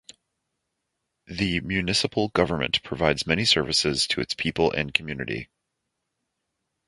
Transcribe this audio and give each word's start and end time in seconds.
The 1.27 1.59
municipal 1.59 2.29
government 2.29 2.81
provides 2.81 3.27
many 3.27 3.45
services 3.45 4.07
to 4.07 4.19
its 4.19 4.33
people 4.33 4.71
and 4.71 4.91
community. 4.91 5.47